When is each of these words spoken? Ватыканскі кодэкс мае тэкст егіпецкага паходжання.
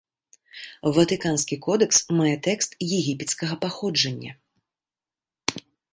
Ватыканскі 0.95 1.55
кодэкс 1.65 1.99
мае 2.19 2.31
тэкст 2.47 2.71
егіпецкага 2.97 3.55
паходжання. 3.67 4.37